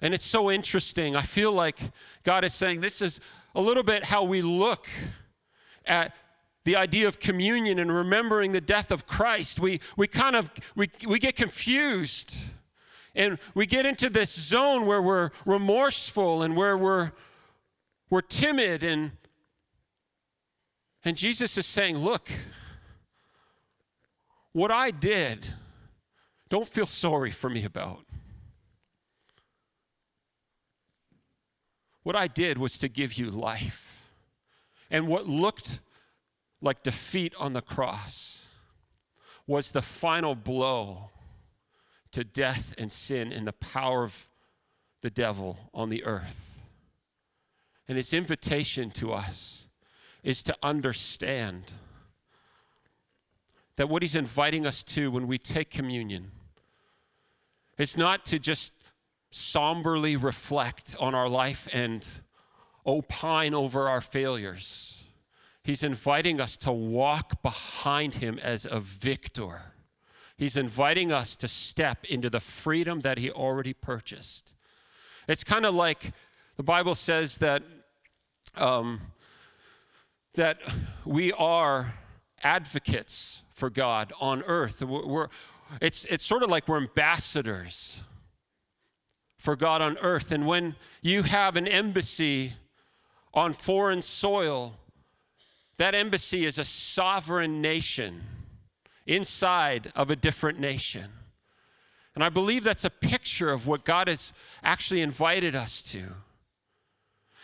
And 0.00 0.12
it's 0.12 0.24
so 0.24 0.50
interesting. 0.50 1.16
I 1.16 1.22
feel 1.22 1.52
like 1.52 1.78
God 2.22 2.44
is 2.44 2.52
saying 2.52 2.82
this 2.82 3.00
is 3.00 3.20
a 3.54 3.60
little 3.60 3.82
bit 3.82 4.04
how 4.04 4.22
we 4.22 4.42
look 4.42 4.86
at 5.86 6.14
the 6.64 6.76
idea 6.76 7.08
of 7.08 7.18
communion 7.18 7.78
and 7.78 7.92
remembering 7.92 8.52
the 8.52 8.60
death 8.60 8.90
of 8.90 9.06
Christ. 9.06 9.58
We, 9.58 9.80
we 9.96 10.06
kind 10.06 10.36
of 10.36 10.50
we, 10.76 10.90
we 11.06 11.18
get 11.18 11.36
confused 11.36 12.36
and 13.14 13.38
we 13.54 13.64
get 13.66 13.86
into 13.86 14.10
this 14.10 14.34
zone 14.34 14.86
where 14.86 15.00
we're 15.00 15.30
remorseful 15.46 16.42
and 16.42 16.56
where 16.56 16.76
we're, 16.76 17.12
we're 18.10 18.20
timid 18.20 18.82
and 18.82 19.12
and 21.06 21.16
Jesus 21.16 21.58
is 21.58 21.66
saying, 21.66 21.98
Look, 21.98 22.30
what 24.54 24.70
I 24.70 24.90
did, 24.90 25.52
don't 26.48 26.66
feel 26.66 26.86
sorry 26.86 27.30
for 27.30 27.50
me 27.50 27.64
about. 27.64 28.06
What 32.04 32.16
I 32.16 32.28
did 32.28 32.56
was 32.56 32.78
to 32.78 32.88
give 32.88 33.14
you 33.14 33.30
life. 33.30 34.10
And 34.90 35.08
what 35.08 35.26
looked 35.26 35.80
like 36.60 36.82
defeat 36.82 37.34
on 37.38 37.52
the 37.52 37.62
cross 37.62 38.48
was 39.46 39.72
the 39.72 39.82
final 39.82 40.34
blow 40.34 41.10
to 42.12 42.22
death 42.22 42.74
and 42.78 42.92
sin 42.92 43.32
and 43.32 43.46
the 43.46 43.52
power 43.52 44.04
of 44.04 44.28
the 45.02 45.10
devil 45.10 45.58
on 45.74 45.88
the 45.88 46.04
earth. 46.04 46.62
And 47.88 47.96
his 47.96 48.14
invitation 48.14 48.90
to 48.92 49.12
us 49.12 49.66
is 50.22 50.42
to 50.44 50.56
understand 50.62 51.64
that 53.76 53.88
what 53.88 54.02
he's 54.02 54.14
inviting 54.14 54.66
us 54.66 54.84
to 54.84 55.10
when 55.10 55.26
we 55.26 55.38
take 55.38 55.70
communion 55.70 56.30
is 57.78 57.96
not 57.96 58.24
to 58.26 58.38
just 58.38 58.72
somberly 59.30 60.16
reflect 60.16 60.94
on 61.00 61.14
our 61.14 61.28
life 61.28 61.68
and 61.72 62.06
opine 62.86 63.52
over 63.54 63.88
our 63.88 64.00
failures. 64.00 65.04
He's 65.62 65.82
inviting 65.82 66.40
us 66.40 66.56
to 66.58 66.72
walk 66.72 67.42
behind 67.42 68.16
him 68.16 68.38
as 68.42 68.66
a 68.70 68.78
victor. 68.78 69.72
He's 70.36 70.56
inviting 70.56 71.10
us 71.10 71.36
to 71.36 71.48
step 71.48 72.04
into 72.04 72.28
the 72.28 72.40
freedom 72.40 73.00
that 73.00 73.18
he 73.18 73.30
already 73.30 73.72
purchased. 73.72 74.54
It's 75.26 75.42
kind 75.42 75.64
of 75.64 75.74
like 75.74 76.12
the 76.56 76.62
Bible 76.62 76.94
says 76.94 77.38
that 77.38 77.62
um, 78.56 79.00
that 80.34 80.58
we 81.04 81.32
are 81.32 81.94
advocates 82.42 83.43
for 83.54 83.70
God 83.70 84.12
on 84.20 84.42
earth. 84.42 84.82
We're, 84.82 85.28
it's, 85.80 86.04
it's 86.06 86.24
sort 86.24 86.42
of 86.42 86.50
like 86.50 86.68
we're 86.68 86.76
ambassadors 86.76 88.02
for 89.38 89.56
God 89.56 89.80
on 89.80 89.96
earth. 89.98 90.32
And 90.32 90.46
when 90.46 90.76
you 91.00 91.22
have 91.22 91.56
an 91.56 91.66
embassy 91.66 92.54
on 93.32 93.52
foreign 93.52 94.02
soil, 94.02 94.74
that 95.76 95.94
embassy 95.94 96.44
is 96.44 96.58
a 96.58 96.64
sovereign 96.64 97.60
nation 97.60 98.22
inside 99.06 99.92
of 99.94 100.10
a 100.10 100.16
different 100.16 100.58
nation. 100.58 101.10
And 102.14 102.22
I 102.22 102.28
believe 102.28 102.64
that's 102.64 102.84
a 102.84 102.90
picture 102.90 103.50
of 103.50 103.66
what 103.66 103.84
God 103.84 104.08
has 104.08 104.32
actually 104.62 105.00
invited 105.00 105.56
us 105.56 105.82
to. 105.92 106.02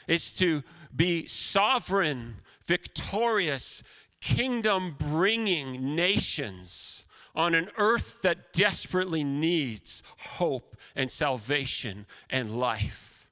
Is 0.07 0.35
to 0.35 0.63
be 0.95 1.27
sovereign 1.27 2.37
victorious, 2.67 3.83
kingdom 4.21 4.97
bringing 4.99 5.95
nations 5.95 7.05
on 7.35 7.55
an 7.55 7.69
earth 7.79 8.23
that 8.23 8.53
desperately 8.53 9.25
needs 9.25 10.03
hope 10.19 10.77
and 10.95 11.11
salvation 11.11 12.07
and 12.29 12.57
life. 12.59 13.29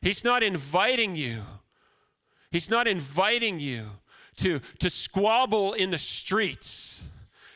He's 0.00 0.24
not 0.24 0.42
inviting 0.42 1.16
you. 1.16 1.42
He's 2.50 2.70
not 2.70 2.86
inviting 2.86 3.58
you 3.58 3.90
to, 4.36 4.60
to 4.78 4.90
squabble 4.90 5.72
in 5.72 5.90
the 5.90 5.98
streets. 5.98 7.04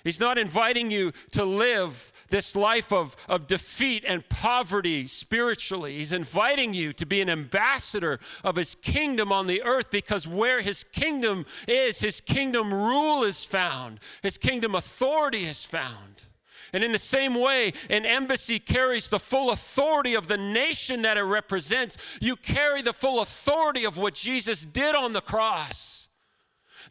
He's 0.05 0.21
not 0.21 0.39
inviting 0.39 0.91
you 0.91 1.13
to 1.33 1.45
live 1.45 2.12
this 2.33 2.57
life 2.57 2.93
of, 2.93 3.15
of 3.29 3.47
defeat 3.47 4.05
and 4.09 4.29
poverty 4.29 5.07
spiritually. 5.07 5.99
He's 5.99 6.11
inviting 6.11 6.75
you 6.75 6.93
to 6.95 7.07
be 7.07 7.21
an 7.21 7.31
ambassador 7.31 8.19
of 8.43 8.57
his 8.57 8.75
kingdom 8.75 9.31
on 9.31 9.47
the 9.47 9.63
earth 9.63 9.91
because 9.93 10.27
where 10.27 10.63
his 10.63 10.83
kingdom 10.83 11.47
is, 11.69 12.01
his 12.01 12.21
kingdom 12.21 12.75
rule 12.75 13.23
is 13.23 13.45
found, 13.45 14.01
his 14.23 14.39
kingdom 14.39 14.75
authority 14.75 15.45
is 15.45 15.65
found. 15.65 16.25
And 16.73 16.83
in 16.83 16.93
the 16.93 16.99
same 16.99 17.35
way, 17.35 17.75
an 17.91 18.07
embassy 18.07 18.59
carries 18.59 19.09
the 19.09 19.21
full 19.21 19.51
authority 19.51 20.15
of 20.15 20.27
the 20.27 20.39
nation 20.39 21.03
that 21.03 21.19
it 21.19 21.23
represents. 21.23 21.99
You 22.19 22.35
carry 22.35 22.81
the 22.81 22.95
full 22.95 23.21
authority 23.21 23.85
of 23.85 23.99
what 23.99 24.15
Jesus 24.15 24.65
did 24.65 24.95
on 24.95 25.13
the 25.13 25.21
cross. 25.21 26.02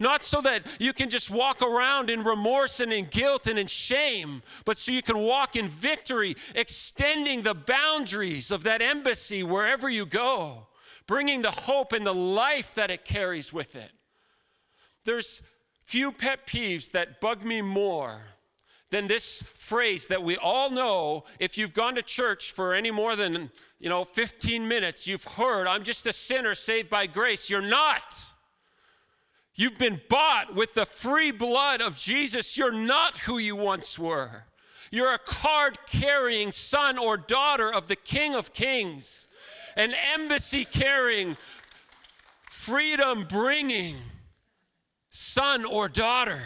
Not 0.02 0.24
so 0.24 0.42
that 0.42 0.66
you 0.80 0.94
can 0.94 1.12
just 1.12 1.30
walk 1.30 1.62
around 1.62 2.10
in 2.10 2.24
remorse 2.24 2.80
and 2.80 2.92
in 2.92 3.06
guilt 3.06 3.46
and 3.46 3.60
in 3.60 3.68
shame, 3.68 4.42
but 4.66 4.76
so 4.76 4.92
you 4.92 5.04
can 5.04 5.20
walk 5.20 5.56
in 5.56 5.68
victory, 5.68 6.36
extending 6.56 7.44
the 7.44 7.54
boundaries 7.54 8.50
of 8.50 8.64
that 8.64 8.82
embassy 8.82 9.44
wherever 9.44 9.92
you 9.92 10.08
go, 10.08 10.66
bringing 11.06 11.44
the 11.44 11.52
hope 11.52 11.94
and 11.94 12.04
the 12.04 12.16
life 12.16 12.74
that 12.74 12.90
it 12.90 13.06
carries 13.06 13.54
with 13.54 13.76
it. 13.76 13.92
There's 15.06 15.44
few 15.86 16.12
pet 16.12 16.48
peeves 16.48 16.90
that 16.94 17.22
bug 17.22 17.46
me 17.46 17.62
more 17.62 18.22
than 18.90 19.06
this 19.06 19.44
phrase 19.54 20.08
that 20.08 20.24
we 20.24 20.36
all 20.38 20.72
know 20.72 21.26
if 21.40 21.60
you've 21.60 21.76
gone 21.76 21.94
to 21.94 22.02
church 22.02 22.54
for 22.54 22.74
any 22.74 22.90
more 22.90 23.16
than 23.16 23.52
you 23.80 23.88
know 23.88 24.04
15 24.04 24.68
minutes 24.68 25.08
you've 25.08 25.24
heard 25.24 25.66
i'm 25.66 25.84
just 25.84 26.06
a 26.06 26.14
sinner 26.14 26.54
saved 26.56 26.90
by 26.90 27.08
grace 27.08 27.50
you're 27.50 27.62
not 27.62 28.31
You've 29.56 29.78
been 29.78 30.02
bought 30.10 30.56
with 30.56 30.74
the 30.74 30.86
free 30.86 31.32
blood 31.32 31.82
of 31.82 31.98
Jesus. 31.98 32.58
You're 32.58 32.72
not 32.72 33.20
who 33.20 33.38
you 33.38 33.56
once 33.56 34.00
were. 34.00 34.46
You're 34.92 35.14
a 35.14 35.20
card 35.20 35.78
carrying 35.86 36.52
son 36.52 36.98
or 36.98 37.18
daughter 37.18 37.72
of 37.72 37.88
the 37.88 37.96
King 37.96 38.36
of 38.36 38.54
Kings, 38.54 39.28
an 39.76 39.94
embassy 40.14 40.66
carrying, 40.66 41.38
freedom 42.44 43.26
bringing 43.28 43.98
son 45.10 45.66
or 45.66 45.88
daughter. 45.88 46.42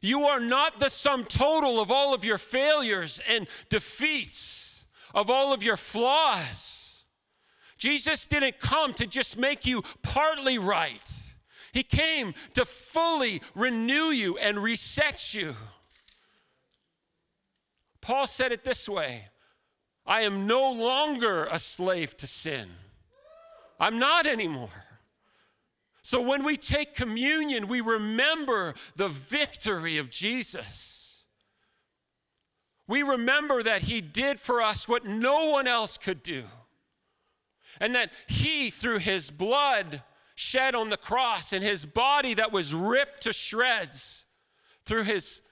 You 0.00 0.24
are 0.24 0.40
not 0.40 0.80
the 0.80 0.90
sum 0.90 1.24
total 1.24 1.80
of 1.80 1.90
all 1.90 2.14
of 2.14 2.24
your 2.24 2.38
failures 2.38 3.20
and 3.28 3.46
defeats, 3.68 4.84
of 5.14 5.30
all 5.30 5.52
of 5.52 5.62
your 5.62 5.76
flaws. 5.76 7.04
Jesus 7.78 8.26
didn't 8.26 8.60
come 8.60 8.94
to 8.94 9.06
just 9.06 9.38
make 9.38 9.66
you 9.66 9.82
partly 10.02 10.58
right. 10.58 11.23
He 11.74 11.82
came 11.82 12.34
to 12.54 12.64
fully 12.64 13.42
renew 13.56 14.10
you 14.10 14.38
and 14.38 14.60
reset 14.60 15.34
you. 15.34 15.56
Paul 18.00 18.28
said 18.28 18.52
it 18.52 18.62
this 18.62 18.88
way 18.88 19.26
I 20.06 20.20
am 20.20 20.46
no 20.46 20.70
longer 20.70 21.46
a 21.46 21.58
slave 21.58 22.16
to 22.18 22.28
sin. 22.28 22.68
I'm 23.80 23.98
not 23.98 24.24
anymore. 24.24 24.84
So 26.02 26.22
when 26.22 26.44
we 26.44 26.56
take 26.56 26.94
communion, 26.94 27.66
we 27.66 27.80
remember 27.80 28.74
the 28.94 29.08
victory 29.08 29.98
of 29.98 30.10
Jesus. 30.10 31.24
We 32.86 33.02
remember 33.02 33.64
that 33.64 33.82
He 33.82 34.00
did 34.00 34.38
for 34.38 34.62
us 34.62 34.86
what 34.86 35.06
no 35.06 35.50
one 35.50 35.66
else 35.66 35.98
could 35.98 36.22
do. 36.22 36.44
And 37.80 37.96
that 37.96 38.12
He, 38.28 38.70
through 38.70 38.98
His 38.98 39.30
blood, 39.30 40.02
shed 40.34 40.74
on 40.74 40.90
the 40.90 40.96
cross 40.96 41.52
and 41.52 41.64
his 41.64 41.84
body 41.84 42.34
that 42.34 42.52
was 42.52 42.74
ripped 42.74 43.22
to 43.22 43.32
shreds 43.32 44.26
through 44.84 45.04
his 45.04 45.42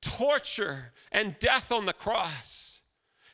torture 0.00 0.92
and 1.12 1.38
death 1.38 1.72
on 1.72 1.86
the 1.86 1.92
cross 1.92 2.68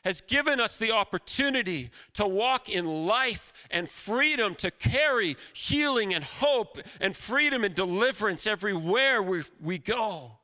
has 0.05 0.21
given 0.21 0.59
us 0.59 0.77
the 0.77 0.91
opportunity 0.91 1.89
to 2.13 2.27
walk 2.27 2.69
in 2.69 2.85
life 3.07 3.51
and 3.71 3.89
freedom, 3.89 4.53
to 4.53 4.69
carry 4.69 5.35
healing 5.53 6.13
and 6.13 6.23
hope 6.23 6.77
and 7.01 7.15
freedom 7.15 7.63
and 7.63 7.73
deliverance 7.73 8.45
everywhere 8.45 9.23
we, 9.23 9.41
we 9.59 9.79
go. 9.79 10.37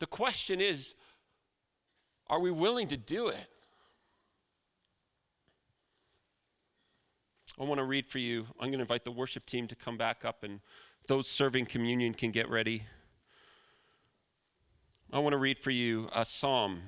The 0.00 0.06
question 0.06 0.60
is 0.60 0.96
are 2.28 2.40
we 2.40 2.50
willing 2.50 2.88
to 2.88 2.96
do 2.96 3.28
it? 3.28 3.46
I 7.58 7.64
want 7.64 7.78
to 7.78 7.84
read 7.84 8.06
for 8.06 8.18
you. 8.18 8.46
I'm 8.60 8.68
going 8.68 8.78
to 8.78 8.80
invite 8.80 9.04
the 9.04 9.10
worship 9.10 9.46
team 9.46 9.66
to 9.68 9.74
come 9.74 9.96
back 9.96 10.24
up, 10.24 10.44
and 10.44 10.60
those 11.06 11.26
serving 11.26 11.66
communion 11.66 12.12
can 12.12 12.30
get 12.30 12.50
ready. 12.50 12.82
I 15.10 15.20
want 15.20 15.32
to 15.32 15.38
read 15.38 15.58
for 15.58 15.70
you 15.70 16.08
a 16.14 16.24
psalm 16.24 16.82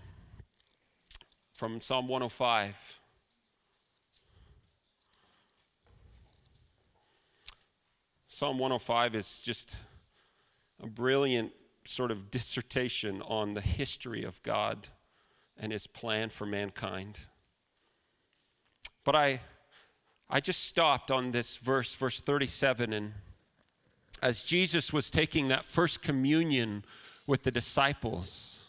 from 1.54 1.80
Psalm 1.80 2.06
105. 2.06 3.00
Psalm 8.28 8.58
105 8.58 9.14
is 9.14 9.40
just 9.40 9.76
a 10.82 10.86
brilliant 10.86 11.52
sort 11.84 12.10
of 12.10 12.30
dissertation 12.30 13.22
on 13.22 13.54
the 13.54 13.62
history 13.62 14.22
of 14.22 14.42
God 14.42 14.88
and 15.56 15.72
his 15.72 15.86
plan 15.86 16.28
for 16.28 16.44
mankind. 16.44 17.20
But 19.02 19.16
I 19.16 19.40
I 20.30 20.40
just 20.40 20.64
stopped 20.64 21.10
on 21.10 21.30
this 21.30 21.56
verse 21.56 21.94
verse 21.94 22.20
37 22.20 22.92
and 22.92 23.12
as 24.20 24.42
Jesus 24.42 24.92
was 24.92 25.10
taking 25.10 25.48
that 25.48 25.64
first 25.64 26.02
communion 26.02 26.84
with 27.26 27.44
the 27.44 27.50
disciples 27.50 28.66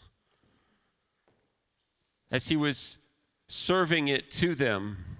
as 2.30 2.48
he 2.48 2.56
was 2.56 2.98
serving 3.48 4.08
it 4.08 4.30
to 4.30 4.54
them 4.54 5.10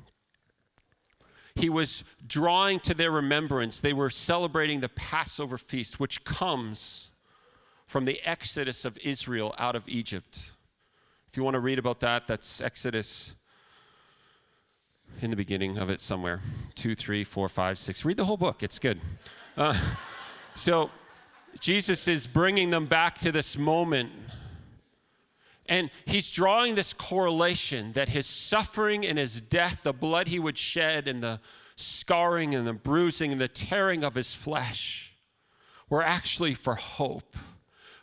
he 1.55 1.69
was 1.69 2.05
drawing 2.27 2.81
to 2.81 2.95
their 2.95 3.11
remembrance. 3.11 3.81
They 3.81 3.93
were 3.93 4.11
celebrating 4.11 4.81
the 4.81 4.89
Passover 4.89 5.59
feast, 5.59 6.01
which 6.01 6.25
comes 6.25 7.11
from 7.87 8.05
the 8.05 8.21
exodus 8.25 8.85
of 8.85 8.99
Israel 8.99 9.55
out 9.59 9.77
of 9.77 9.89
Egypt. 9.89 10.53
If 11.29 11.37
you 11.37 11.45
want 11.45 11.55
to 11.55 11.61
read 11.61 11.79
about 11.79 12.01
that, 12.01 12.27
that's 12.27 12.61
Exodus 12.61 13.35
in 15.21 15.31
the 15.31 15.37
beginning 15.37 15.79
of 15.79 15.91
it 15.91 16.01
somewhere 16.01 16.41
two, 16.75 16.95
three, 16.95 17.25
four, 17.25 17.49
five, 17.49 17.79
six. 17.79 18.05
Read 18.05 18.17
the 18.17 18.25
whole 18.25 18.37
book, 18.37 18.63
it's 18.63 18.79
good. 18.79 19.01
Uh, 19.57 19.79
so, 20.55 20.91
Jesus 21.59 22.07
is 22.07 22.27
bringing 22.27 22.71
them 22.71 22.87
back 22.87 23.19
to 23.19 23.33
this 23.33 23.59
moment 23.59 24.13
and 25.71 25.89
he's 26.05 26.33
drawing 26.33 26.75
this 26.75 26.93
correlation 26.93 27.93
that 27.93 28.09
his 28.09 28.27
suffering 28.27 29.07
and 29.07 29.17
his 29.17 29.41
death, 29.41 29.85
the 29.85 29.93
blood 29.93 30.27
he 30.27 30.41
would 30.41 30.59
shed, 30.59 31.07
and 31.07 31.23
the 31.23 31.41
scarring 31.77 32.57
and 32.57 32.67
the 32.67 32.73
bruising 32.73 33.31
and 33.31 33.41
the 33.41 33.49
tearing 33.49 34.03
of 34.03 34.17
his 34.17 34.35
flesh 34.35 35.15
were 35.89 36.03
actually 36.03 36.55
for 36.55 36.75
hope, 36.75 37.37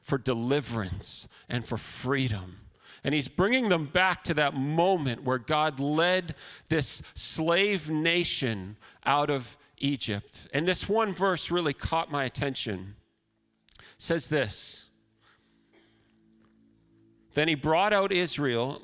for 0.02 0.18
deliverance, 0.18 1.28
and 1.50 1.66
for 1.66 1.78
freedom. 1.78 2.60
And 3.08 3.14
he's 3.14 3.30
bringing 3.30 3.70
them 3.70 3.86
back 3.86 4.26
to 4.26 4.34
that 4.34 4.54
moment 4.54 5.24
where 5.24 5.38
God 5.38 5.80
led 5.80 6.36
this 6.68 7.02
slave 7.14 7.90
nation 7.90 8.76
out 9.06 9.30
of 9.30 9.58
Egypt. 9.78 10.50
And 10.54 10.68
this 10.68 10.90
one 10.90 11.14
verse 11.14 11.50
really 11.50 11.72
caught 11.72 12.12
my 12.12 12.26
attention. 12.26 12.98
It 13.80 13.86
says 13.98 14.28
this 14.28 14.90
then 17.34 17.48
he 17.48 17.56
brought 17.56 17.94
out 17.94 18.12
Israel. 18.12 18.82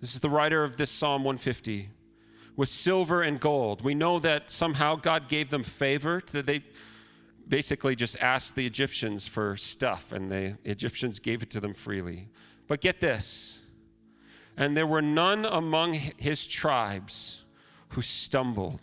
This 0.00 0.14
is 0.14 0.22
the 0.22 0.30
writer 0.30 0.64
of 0.64 0.78
this 0.78 0.90
Psalm 0.90 1.22
150 1.22 1.90
with 2.56 2.70
silver 2.70 3.20
and 3.20 3.38
gold. 3.38 3.84
We 3.84 3.94
know 3.94 4.18
that 4.20 4.50
somehow 4.50 4.96
God 4.96 5.28
gave 5.28 5.50
them 5.50 5.62
favor, 5.62 6.22
that 6.32 6.46
they 6.46 6.64
basically 7.46 7.96
just 7.96 8.18
asked 8.18 8.56
the 8.56 8.64
Egyptians 8.64 9.26
for 9.26 9.58
stuff, 9.58 10.10
and 10.10 10.32
the 10.32 10.56
Egyptians 10.64 11.18
gave 11.18 11.42
it 11.42 11.50
to 11.50 11.60
them 11.60 11.74
freely. 11.74 12.28
But 12.68 12.80
get 12.80 13.00
this 13.00 13.62
and 14.56 14.76
there 14.76 14.86
were 14.86 15.02
none 15.02 15.44
among 15.44 15.94
his 15.94 16.46
tribes 16.46 17.44
who 17.90 18.02
stumbled. 18.02 18.80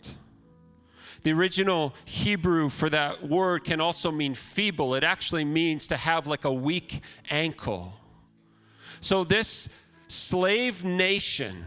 The 1.22 1.32
original 1.32 1.94
Hebrew 2.04 2.70
for 2.70 2.88
that 2.90 3.28
word 3.28 3.64
can 3.64 3.80
also 3.80 4.10
mean 4.10 4.34
feeble. 4.34 4.94
It 4.94 5.04
actually 5.04 5.44
means 5.44 5.86
to 5.88 5.96
have 5.96 6.26
like 6.26 6.44
a 6.44 6.52
weak 6.52 7.00
ankle. 7.28 7.94
So, 9.00 9.24
this 9.24 9.68
slave 10.08 10.84
nation 10.84 11.64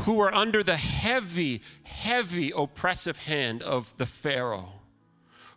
who 0.00 0.14
were 0.14 0.32
under 0.32 0.62
the 0.62 0.76
heavy, 0.76 1.62
heavy 1.82 2.52
oppressive 2.56 3.18
hand 3.18 3.62
of 3.62 3.96
the 3.96 4.06
Pharaoh, 4.06 4.72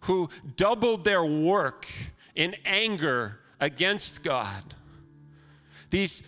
who 0.02 0.30
doubled 0.56 1.04
their 1.04 1.24
work 1.24 1.88
in 2.36 2.56
anger 2.66 3.40
against 3.60 4.24
God. 4.24 4.76
These 5.92 6.24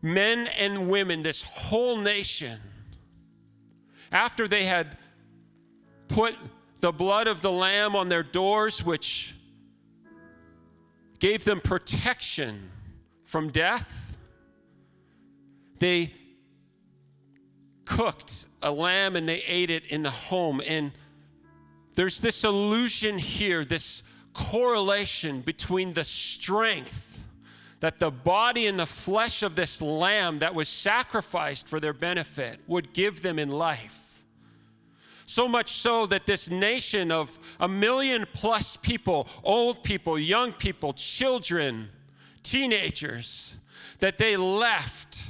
men 0.00 0.46
and 0.58 0.88
women, 0.88 1.22
this 1.22 1.42
whole 1.42 1.96
nation, 1.96 2.60
after 4.12 4.46
they 4.46 4.64
had 4.64 4.96
put 6.06 6.36
the 6.78 6.92
blood 6.92 7.26
of 7.26 7.40
the 7.40 7.50
Lamb 7.50 7.96
on 7.96 8.08
their 8.08 8.22
doors, 8.22 8.84
which 8.84 9.34
gave 11.18 11.44
them 11.44 11.60
protection 11.60 12.70
from 13.24 13.50
death. 13.50 14.16
They 15.78 16.12
cooked 17.84 18.46
a 18.62 18.70
lamb 18.70 19.16
and 19.16 19.28
they 19.28 19.42
ate 19.42 19.70
it 19.70 19.86
in 19.86 20.02
the 20.02 20.10
home. 20.10 20.60
And 20.66 20.92
there's 21.94 22.20
this 22.20 22.44
illusion 22.44 23.18
here, 23.18 23.64
this 23.64 24.02
correlation 24.32 25.40
between 25.40 25.92
the 25.92 26.04
strength 26.04 27.17
that 27.80 27.98
the 27.98 28.10
body 28.10 28.66
and 28.66 28.78
the 28.78 28.86
flesh 28.86 29.42
of 29.42 29.54
this 29.54 29.80
lamb 29.80 30.40
that 30.40 30.54
was 30.54 30.68
sacrificed 30.68 31.68
for 31.68 31.78
their 31.78 31.92
benefit 31.92 32.58
would 32.66 32.92
give 32.92 33.22
them 33.22 33.38
in 33.38 33.50
life. 33.50 34.24
So 35.26 35.46
much 35.46 35.70
so 35.70 36.06
that 36.06 36.26
this 36.26 36.50
nation 36.50 37.12
of 37.12 37.38
a 37.60 37.68
million 37.68 38.26
plus 38.32 38.76
people, 38.76 39.28
old 39.44 39.82
people, 39.82 40.18
young 40.18 40.52
people, 40.52 40.94
children, 40.94 41.90
teenagers 42.42 43.58
that 44.00 44.18
they 44.18 44.36
left 44.36 45.24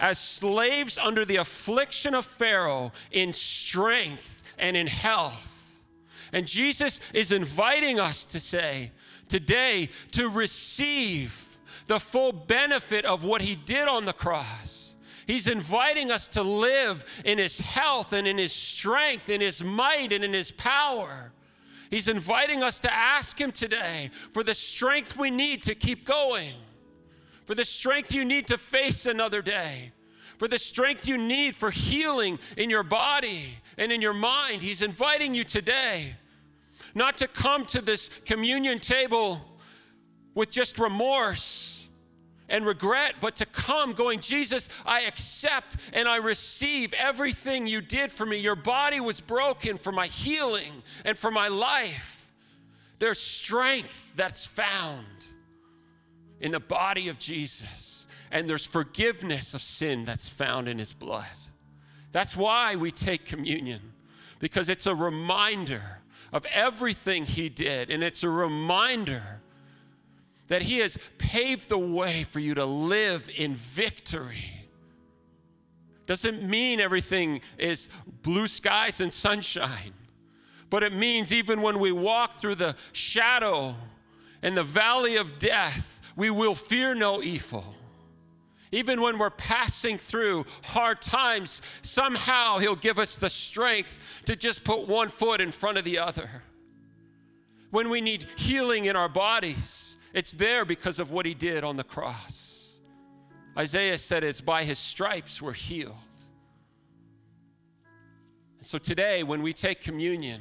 as 0.00 0.18
slaves 0.18 0.98
under 0.98 1.24
the 1.24 1.36
affliction 1.36 2.14
of 2.14 2.24
Pharaoh 2.24 2.92
in 3.10 3.32
strength 3.32 4.42
and 4.58 4.76
in 4.76 4.86
health. 4.86 5.82
And 6.32 6.46
Jesus 6.46 7.00
is 7.14 7.32
inviting 7.32 7.98
us 7.98 8.24
to 8.26 8.40
say 8.40 8.90
today 9.28 9.88
to 10.12 10.28
receive 10.28 11.47
the 11.88 11.98
full 11.98 12.32
benefit 12.32 13.04
of 13.04 13.24
what 13.24 13.42
he 13.42 13.56
did 13.56 13.88
on 13.88 14.04
the 14.04 14.12
cross. 14.12 14.96
He's 15.26 15.46
inviting 15.46 16.10
us 16.10 16.28
to 16.28 16.42
live 16.42 17.04
in 17.24 17.36
his 17.36 17.58
health 17.58 18.12
and 18.12 18.26
in 18.26 18.38
his 18.38 18.52
strength, 18.52 19.28
in 19.28 19.40
his 19.40 19.62
might 19.62 20.12
and 20.12 20.24
in 20.24 20.32
his 20.32 20.52
power. 20.52 21.32
He's 21.90 22.08
inviting 22.08 22.62
us 22.62 22.80
to 22.80 22.92
ask 22.92 23.40
Him 23.40 23.52
today 23.52 24.10
for 24.32 24.42
the 24.42 24.54
strength 24.54 25.16
we 25.16 25.30
need 25.30 25.62
to 25.64 25.74
keep 25.74 26.04
going, 26.04 26.52
for 27.44 27.54
the 27.54 27.64
strength 27.64 28.14
you 28.14 28.24
need 28.24 28.46
to 28.48 28.58
face 28.58 29.06
another 29.06 29.40
day, 29.40 29.92
for 30.36 30.48
the 30.48 30.58
strength 30.58 31.08
you 31.08 31.16
need 31.16 31.54
for 31.54 31.70
healing 31.70 32.38
in 32.56 32.68
your 32.68 32.82
body 32.82 33.44
and 33.78 33.90
in 33.90 34.02
your 34.02 34.14
mind. 34.14 34.62
He's 34.62 34.82
inviting 34.82 35.34
you 35.34 35.44
today 35.44 36.14
not 36.94 37.16
to 37.18 37.28
come 37.28 37.64
to 37.66 37.80
this 37.80 38.10
communion 38.24 38.78
table 38.78 39.40
with 40.34 40.50
just 40.50 40.78
remorse 40.78 41.67
and 42.48 42.64
regret, 42.64 43.16
but 43.20 43.36
to 43.36 43.46
come 43.46 43.92
going, 43.92 44.20
Jesus, 44.20 44.68
I 44.86 45.02
accept 45.02 45.76
and 45.92 46.08
I 46.08 46.16
receive 46.16 46.94
everything 46.94 47.66
you 47.66 47.80
did 47.80 48.10
for 48.10 48.24
me. 48.24 48.38
Your 48.38 48.56
body 48.56 49.00
was 49.00 49.20
broken 49.20 49.76
for 49.76 49.92
my 49.92 50.06
healing 50.06 50.82
and 51.04 51.16
for 51.16 51.30
my 51.30 51.48
life. 51.48 52.32
There's 52.98 53.20
strength 53.20 54.14
that's 54.16 54.46
found 54.46 55.04
in 56.40 56.52
the 56.52 56.60
body 56.60 57.08
of 57.08 57.18
Jesus, 57.18 58.06
and 58.30 58.48
there's 58.48 58.66
forgiveness 58.66 59.54
of 59.54 59.60
sin 59.60 60.04
that's 60.04 60.28
found 60.28 60.68
in 60.68 60.78
his 60.78 60.92
blood. 60.92 61.26
That's 62.12 62.36
why 62.36 62.76
we 62.76 62.90
take 62.90 63.24
communion, 63.24 63.92
because 64.38 64.68
it's 64.68 64.86
a 64.86 64.94
reminder 64.94 66.00
of 66.32 66.46
everything 66.46 67.24
he 67.24 67.48
did, 67.48 67.90
and 67.90 68.02
it's 68.02 68.22
a 68.22 68.28
reminder 68.30 69.42
that 70.48 70.62
He 70.62 70.78
has 70.78 70.98
paved 71.18 71.68
the 71.68 71.78
way 71.78 72.24
for 72.24 72.40
you 72.40 72.54
to 72.54 72.64
live 72.64 73.30
in 73.36 73.54
victory. 73.54 74.44
Doesn't 76.06 76.42
mean 76.42 76.80
everything 76.80 77.42
is 77.58 77.88
blue 78.22 78.46
skies 78.46 79.00
and 79.00 79.12
sunshine, 79.12 79.92
but 80.70 80.82
it 80.82 80.92
means 80.92 81.32
even 81.32 81.62
when 81.62 81.78
we 81.78 81.92
walk 81.92 82.32
through 82.32 82.56
the 82.56 82.74
shadow 82.92 83.74
and 84.42 84.56
the 84.56 84.62
valley 84.62 85.16
of 85.16 85.38
death, 85.38 86.00
we 86.16 86.30
will 86.30 86.54
fear 86.54 86.94
no 86.94 87.22
evil. 87.22 87.74
Even 88.72 89.00
when 89.00 89.18
we're 89.18 89.30
passing 89.30 89.98
through 89.98 90.44
hard 90.64 91.00
times, 91.00 91.62
somehow 91.82 92.58
He'll 92.58 92.76
give 92.76 92.98
us 92.98 93.16
the 93.16 93.30
strength 93.30 94.22
to 94.26 94.36
just 94.36 94.64
put 94.64 94.88
one 94.88 95.08
foot 95.08 95.40
in 95.40 95.50
front 95.50 95.78
of 95.78 95.84
the 95.84 95.98
other. 95.98 96.28
When 97.70 97.90
we 97.90 98.00
need 98.00 98.26
healing 98.36 98.86
in 98.86 98.96
our 98.96 99.08
bodies, 99.08 99.97
it's 100.12 100.32
there 100.32 100.64
because 100.64 100.98
of 100.98 101.12
what 101.12 101.26
he 101.26 101.34
did 101.34 101.64
on 101.64 101.76
the 101.76 101.84
cross. 101.84 102.78
Isaiah 103.56 103.98
said 103.98 104.24
it's 104.24 104.40
by 104.40 104.64
his 104.64 104.78
stripes 104.78 105.42
we're 105.42 105.52
healed. 105.52 105.96
So 108.60 108.76
today, 108.78 109.22
when 109.22 109.42
we 109.42 109.52
take 109.52 109.80
communion, 109.80 110.40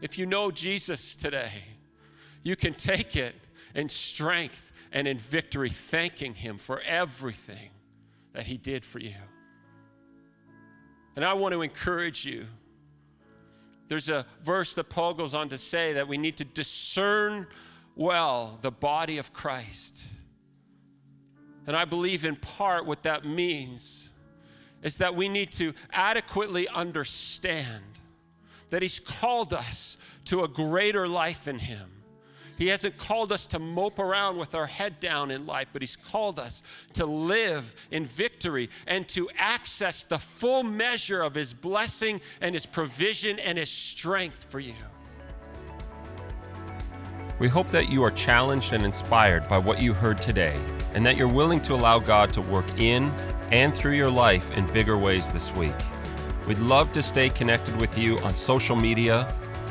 if 0.00 0.16
you 0.16 0.26
know 0.26 0.50
Jesus 0.50 1.16
today, 1.16 1.50
you 2.42 2.56
can 2.56 2.74
take 2.74 3.16
it 3.16 3.34
in 3.74 3.88
strength 3.88 4.72
and 4.92 5.06
in 5.06 5.18
victory, 5.18 5.70
thanking 5.70 6.34
Him 6.34 6.58
for 6.58 6.80
everything 6.80 7.70
that 8.32 8.44
He 8.44 8.56
did 8.56 8.84
for 8.84 8.98
you. 8.98 9.14
And 11.16 11.24
I 11.24 11.34
want 11.34 11.52
to 11.52 11.62
encourage 11.62 12.24
you. 12.24 12.46
There's 13.90 14.08
a 14.08 14.24
verse 14.44 14.76
that 14.76 14.88
Paul 14.88 15.14
goes 15.14 15.34
on 15.34 15.48
to 15.48 15.58
say 15.58 15.94
that 15.94 16.06
we 16.06 16.16
need 16.16 16.36
to 16.36 16.44
discern 16.44 17.48
well 17.96 18.56
the 18.62 18.70
body 18.70 19.18
of 19.18 19.32
Christ. 19.32 20.04
And 21.66 21.76
I 21.76 21.84
believe 21.86 22.24
in 22.24 22.36
part 22.36 22.86
what 22.86 23.02
that 23.02 23.24
means 23.24 24.10
is 24.84 24.98
that 24.98 25.16
we 25.16 25.28
need 25.28 25.50
to 25.54 25.74
adequately 25.92 26.68
understand 26.68 27.82
that 28.68 28.80
He's 28.80 29.00
called 29.00 29.52
us 29.52 29.98
to 30.26 30.44
a 30.44 30.48
greater 30.48 31.08
life 31.08 31.48
in 31.48 31.58
Him 31.58 31.90
he 32.60 32.66
hasn't 32.66 32.98
called 32.98 33.32
us 33.32 33.46
to 33.48 33.58
mope 33.58 33.98
around 33.98 34.36
with 34.36 34.54
our 34.54 34.66
head 34.66 35.00
down 35.00 35.30
in 35.30 35.46
life, 35.46 35.68
but 35.72 35.80
He's 35.80 35.96
called 35.96 36.38
us 36.38 36.62
to 36.92 37.06
live 37.06 37.74
in 37.90 38.04
victory 38.04 38.68
and 38.86 39.08
to 39.08 39.30
access 39.38 40.04
the 40.04 40.18
full 40.18 40.62
measure 40.62 41.22
of 41.22 41.34
His 41.34 41.54
blessing 41.54 42.20
and 42.42 42.54
His 42.54 42.66
provision 42.66 43.38
and 43.38 43.56
His 43.56 43.70
strength 43.70 44.44
for 44.44 44.60
you. 44.60 44.74
We 47.38 47.48
hope 47.48 47.70
that 47.70 47.88
you 47.88 48.02
are 48.02 48.10
challenged 48.10 48.74
and 48.74 48.84
inspired 48.84 49.48
by 49.48 49.56
what 49.56 49.80
you 49.80 49.94
heard 49.94 50.20
today, 50.20 50.54
and 50.92 51.06
that 51.06 51.16
you're 51.16 51.28
willing 51.32 51.62
to 51.62 51.72
allow 51.72 51.98
God 51.98 52.30
to 52.34 52.42
work 52.42 52.66
in 52.76 53.10
and 53.50 53.72
through 53.72 53.94
your 53.94 54.10
life 54.10 54.50
in 54.58 54.70
bigger 54.74 54.98
ways 54.98 55.32
this 55.32 55.50
week. 55.54 55.72
We'd 56.46 56.58
love 56.58 56.92
to 56.92 57.02
stay 57.02 57.30
connected 57.30 57.74
with 57.80 57.96
you 57.96 58.18
on 58.18 58.36
social 58.36 58.76
media 58.76 59.34